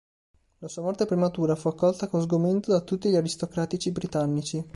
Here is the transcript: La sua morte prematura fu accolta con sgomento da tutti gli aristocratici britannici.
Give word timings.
La 0.57 0.67
sua 0.67 0.81
morte 0.81 1.05
prematura 1.05 1.55
fu 1.55 1.67
accolta 1.67 2.07
con 2.07 2.21
sgomento 2.23 2.71
da 2.71 2.81
tutti 2.81 3.07
gli 3.07 3.15
aristocratici 3.15 3.91
britannici. 3.91 4.67